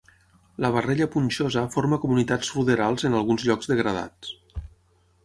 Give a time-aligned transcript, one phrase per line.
[0.63, 4.33] La barrella punxosa forma comunitats ruderals en alguns llocs degradats.